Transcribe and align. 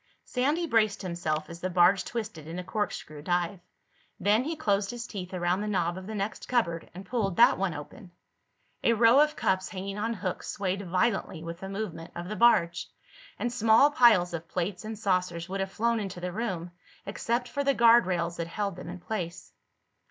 Sandy 0.25 0.65
braced 0.65 1.03
himself 1.03 1.47
as 1.47 1.59
the 1.59 1.69
barge 1.69 2.03
twisted 2.03 2.47
in 2.47 2.57
a 2.57 2.63
corkscrew 2.63 3.21
dive. 3.21 3.59
Then 4.19 4.43
he 4.43 4.55
closed 4.55 4.89
his 4.89 5.05
teeth 5.05 5.31
around 5.31 5.61
the 5.61 5.67
knob 5.67 5.95
of 5.95 6.07
the 6.07 6.15
next 6.15 6.47
cupboard 6.47 6.89
and 6.95 7.05
pulled 7.05 7.35
that 7.37 7.59
one 7.59 7.75
open. 7.75 8.09
A 8.83 8.93
row 8.93 9.19
of 9.19 9.35
cups 9.35 9.69
hanging 9.69 9.99
on 9.99 10.15
hooks 10.15 10.47
swayed 10.49 10.81
violently 10.89 11.43
with 11.43 11.59
the 11.59 11.69
movement 11.69 12.13
of 12.15 12.27
the 12.29 12.35
barge, 12.35 12.89
and 13.37 13.53
small 13.53 13.91
piles 13.91 14.33
of 14.33 14.47
plates 14.47 14.83
and 14.85 14.97
saucers 14.97 15.47
would 15.47 15.59
have 15.59 15.71
flown 15.71 15.99
into 15.99 16.19
the 16.19 16.31
room 16.31 16.71
except 17.05 17.47
for 17.47 17.63
the 17.63 17.75
guard 17.75 18.07
rails 18.07 18.37
that 18.37 18.47
held 18.47 18.77
them 18.77 18.89
in 18.89 18.97
place. 18.99 19.53